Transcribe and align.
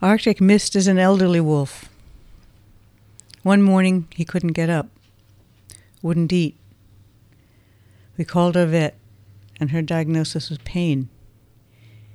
Arctic 0.00 0.40
Mist 0.40 0.76
is 0.76 0.86
an 0.86 0.96
elderly 0.96 1.40
wolf. 1.40 1.88
One 3.42 3.64
morning 3.64 4.06
he 4.14 4.24
couldn't 4.24 4.52
get 4.52 4.70
up, 4.70 4.86
wouldn't 6.02 6.32
eat. 6.32 6.56
We 8.16 8.24
called 8.24 8.56
our 8.56 8.66
vet, 8.66 8.96
and 9.58 9.72
her 9.72 9.82
diagnosis 9.82 10.50
was 10.50 10.58
pain. 10.58 11.08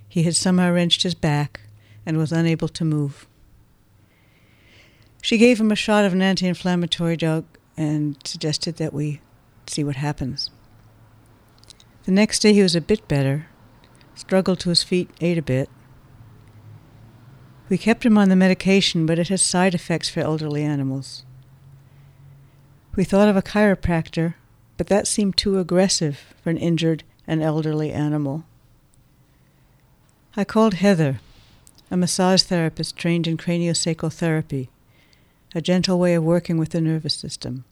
He 0.07 0.23
had 0.23 0.37
somehow 0.37 0.71
wrenched 0.71 1.03
his 1.03 1.13
back 1.13 1.59
and 2.05 2.17
was 2.17 2.31
unable 2.31 2.69
to 2.69 2.85
move. 2.85 3.27
She 5.21 5.37
gave 5.37 5.59
him 5.59 5.71
a 5.71 5.75
shot 5.75 6.05
of 6.05 6.13
an 6.13 6.21
anti 6.21 6.47
inflammatory 6.47 7.17
drug 7.17 7.43
and 7.75 8.15
suggested 8.23 8.77
that 8.77 8.93
we 8.93 9.19
see 9.67 9.83
what 9.83 9.97
happens. 9.97 10.49
The 12.05 12.11
next 12.11 12.39
day 12.39 12.53
he 12.53 12.63
was 12.63 12.77
a 12.77 12.81
bit 12.81 13.09
better, 13.09 13.47
struggled 14.15 14.61
to 14.61 14.69
his 14.69 14.83
feet, 14.83 15.09
ate 15.19 15.37
a 15.37 15.41
bit. 15.41 15.69
We 17.73 17.79
kept 17.79 18.05
him 18.05 18.19
on 18.19 18.29
the 18.29 18.35
medication, 18.35 19.07
but 19.07 19.17
it 19.17 19.29
has 19.29 19.41
side 19.41 19.73
effects 19.73 20.07
for 20.07 20.19
elderly 20.19 20.61
animals. 20.61 21.25
We 22.95 23.03
thought 23.03 23.27
of 23.27 23.35
a 23.35 23.41
chiropractor, 23.41 24.35
but 24.77 24.85
that 24.89 25.07
seemed 25.07 25.37
too 25.37 25.57
aggressive 25.57 26.35
for 26.43 26.51
an 26.51 26.57
injured 26.57 27.03
and 27.25 27.41
elderly 27.41 27.91
animal. 27.91 28.43
I 30.37 30.43
called 30.43 30.75
Heather, 30.75 31.19
a 31.89 31.97
massage 31.97 32.43
therapist 32.43 32.95
trained 32.95 33.25
in 33.25 33.37
craniosacral 33.37 34.13
therapy, 34.13 34.69
a 35.55 35.59
gentle 35.59 35.97
way 35.97 36.13
of 36.13 36.23
working 36.23 36.57
with 36.57 36.69
the 36.69 36.79
nervous 36.79 37.15
system. 37.15 37.65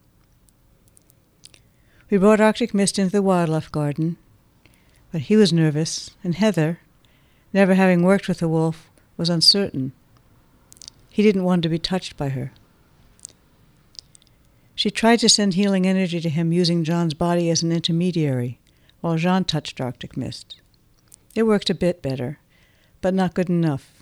We 2.09 2.17
brought 2.17 2.41
Arctic 2.41 2.73
Mist 2.73 2.97
into 2.97 3.11
the 3.11 3.21
wildlife 3.21 3.71
garden, 3.71 4.17
but 5.11 5.21
he 5.21 5.35
was 5.35 5.53
nervous, 5.53 6.09
and 6.23 6.33
Heather, 6.33 6.79
never 7.53 7.75
having 7.75 8.01
worked 8.01 8.27
with 8.27 8.41
a 8.41 8.47
wolf, 8.47 8.87
was 9.21 9.29
uncertain. 9.29 9.91
He 11.11 11.21
didn't 11.21 11.43
want 11.43 11.61
to 11.61 11.69
be 11.69 11.77
touched 11.77 12.17
by 12.17 12.29
her. 12.29 12.51
She 14.73 14.89
tried 14.89 15.19
to 15.19 15.29
send 15.29 15.53
healing 15.53 15.85
energy 15.85 16.19
to 16.21 16.27
him 16.27 16.51
using 16.51 16.83
John's 16.83 17.13
body 17.13 17.51
as 17.51 17.61
an 17.61 17.71
intermediary, 17.71 18.57
while 18.99 19.17
Jean 19.17 19.43
touched 19.43 19.79
Arctic 19.79 20.17
Mist. 20.17 20.59
It 21.35 21.43
worked 21.43 21.69
a 21.69 21.75
bit 21.75 22.01
better, 22.01 22.39
but 22.99 23.13
not 23.13 23.35
good 23.35 23.47
enough. 23.47 24.01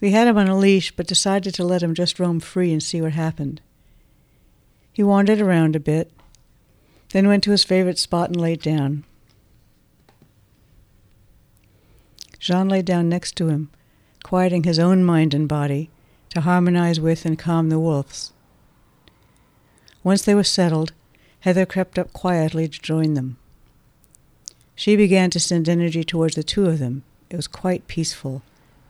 We 0.00 0.12
had 0.12 0.28
him 0.28 0.38
on 0.38 0.48
a 0.48 0.56
leash, 0.56 0.90
but 0.90 1.06
decided 1.06 1.52
to 1.56 1.64
let 1.64 1.82
him 1.82 1.94
just 1.94 2.18
roam 2.18 2.40
free 2.40 2.72
and 2.72 2.82
see 2.82 3.02
what 3.02 3.12
happened. 3.12 3.60
He 4.94 5.02
wandered 5.02 5.42
around 5.42 5.76
a 5.76 5.80
bit, 5.80 6.10
then 7.10 7.28
went 7.28 7.44
to 7.44 7.50
his 7.50 7.64
favorite 7.64 7.98
spot 7.98 8.30
and 8.30 8.40
laid 8.40 8.62
down. 8.62 9.04
Jean 12.42 12.68
lay 12.68 12.82
down 12.82 13.08
next 13.08 13.36
to 13.36 13.46
him, 13.46 13.70
quieting 14.24 14.64
his 14.64 14.80
own 14.80 15.04
mind 15.04 15.32
and 15.32 15.48
body 15.48 15.90
to 16.30 16.40
harmonize 16.40 16.98
with 16.98 17.24
and 17.24 17.38
calm 17.38 17.68
the 17.68 17.78
wolves. 17.78 18.32
Once 20.02 20.22
they 20.22 20.34
were 20.34 20.42
settled, 20.42 20.92
Heather 21.40 21.64
crept 21.64 22.00
up 22.00 22.12
quietly 22.12 22.66
to 22.66 22.82
join 22.82 23.14
them. 23.14 23.36
She 24.74 24.96
began 24.96 25.30
to 25.30 25.38
send 25.38 25.68
energy 25.68 26.02
towards 26.02 26.34
the 26.34 26.42
two 26.42 26.66
of 26.66 26.80
them. 26.80 27.04
It 27.30 27.36
was 27.36 27.46
quite 27.46 27.86
peaceful 27.86 28.42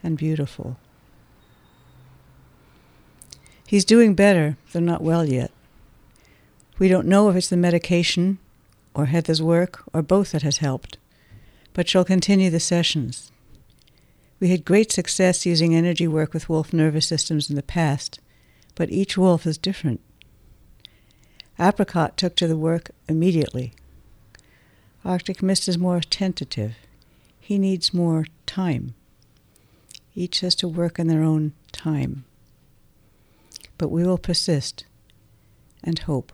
and 0.03 0.17
beautiful. 0.17 0.79
He's 3.67 3.85
doing 3.85 4.15
better, 4.15 4.57
though 4.73 4.81
not 4.81 5.03
well 5.03 5.27
yet. 5.27 5.51
We 6.79 6.89
don't 6.89 7.07
know 7.07 7.29
if 7.29 7.37
it's 7.37 7.51
the 7.51 7.59
medication 7.59 8.39
or 8.95 9.07
Heather's 9.07 9.43
work 9.43 9.83
or 9.93 10.01
both 10.01 10.33
that 10.33 10.41
has 10.41 10.59
helped, 10.59 10.97
but 11.75 11.87
she'll 11.87 12.07
continue 12.07 12.49
the 12.49 12.59
sessions. 12.59 13.31
We 14.43 14.49
had 14.49 14.65
great 14.65 14.91
success 14.91 15.47
using 15.47 15.73
energy 15.73 16.09
work 16.09 16.35
with 16.35 16.49
wolf 16.49 16.73
nervous 16.73 17.07
systems 17.07 17.49
in 17.49 17.55
the 17.55 17.63
past, 17.63 18.19
but 18.75 18.91
each 18.91 19.17
wolf 19.17 19.47
is 19.47 19.57
different. 19.57 20.01
Apricot 21.61 22.17
took 22.17 22.35
to 22.35 22.49
the 22.49 22.57
work 22.57 22.91
immediately. 23.07 23.73
Arctic 25.05 25.45
Mist 25.45 25.69
is 25.69 25.79
more 25.79 26.01
tentative. 26.01 26.75
He 27.39 27.57
needs 27.57 27.95
more 27.95 28.27
time. 28.45 28.95
Each 30.17 30.41
has 30.41 30.57
to 30.57 30.67
work 30.67 30.99
in 30.99 31.07
their 31.07 31.23
own 31.23 31.53
time. 31.71 32.25
But 33.79 33.93
we 33.93 34.03
will 34.03 34.19
persist 34.19 34.87
and 35.85 36.01
hope. 36.01 36.33